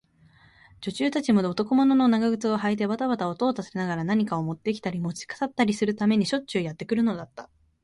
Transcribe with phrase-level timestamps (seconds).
[0.79, 7.51] 女中たちも、男物の長靴をはいてばたばた音を立てながら、何かをもってきたり、もち去ったりするためにしょっちゅうやってくるのだった。